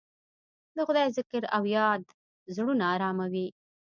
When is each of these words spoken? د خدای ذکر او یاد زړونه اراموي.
د 0.75 0.77
خدای 0.87 1.07
ذکر 1.17 1.41
او 1.55 1.63
یاد 1.77 2.01
زړونه 2.55 2.85
اراموي. 2.95 3.47